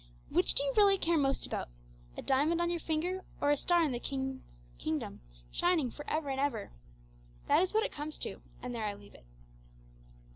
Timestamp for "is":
7.61-7.71